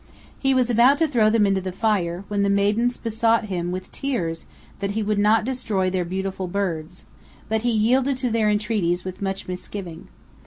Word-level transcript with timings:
He 0.39 0.55
was 0.55 0.71
about 0.71 0.97
to 0.97 1.07
throw 1.07 1.29
them 1.29 1.45
into 1.45 1.61
the 1.61 1.71
fire, 1.71 2.23
when 2.27 2.41
the 2.41 2.49
maidens 2.49 2.97
besought 2.97 3.45
him, 3.45 3.71
with 3.71 3.91
tears, 3.91 4.45
that 4.79 4.89
he 4.97 5.03
would 5.03 5.19
not 5.19 5.45
destroy 5.45 5.91
their 5.91 6.05
beautiful 6.05 6.47
birds; 6.47 7.03
but 7.49 7.61
he 7.61 7.69
yielded 7.69 8.17
to 8.17 8.31
their 8.31 8.49
entreaties 8.49 9.05
with 9.05 9.21
much 9.21 9.47
misgiving. 9.47 10.07